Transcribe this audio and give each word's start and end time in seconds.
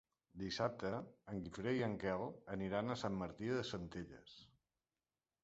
Dissabte 0.43 0.89
en 1.33 1.41
Guifré 1.43 1.73
i 1.79 1.83
en 1.89 1.93
Quel 2.05 2.25
aniran 2.57 2.91
a 2.91 2.97
Sant 3.03 3.21
Martí 3.21 3.53
de 3.59 3.69
Centelles. 3.75 4.35